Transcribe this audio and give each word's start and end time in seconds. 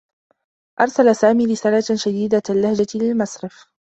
أرسل 0.81 1.15
سامي 1.15 1.45
رسالة 1.45 1.95
شديدة 1.95 2.41
اللّهجة 2.49 2.87
للمصرف. 2.99 3.65